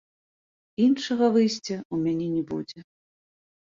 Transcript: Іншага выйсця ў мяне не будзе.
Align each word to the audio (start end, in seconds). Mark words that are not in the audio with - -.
Іншага 0.85 1.25
выйсця 1.37 1.77
ў 1.79 1.95
мяне 2.09 2.27
не 2.35 2.43
будзе. 2.53 2.79